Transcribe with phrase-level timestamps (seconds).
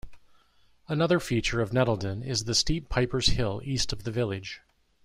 [0.87, 4.59] Another feature of Nettleden is the steep Pipers Hill east of the village.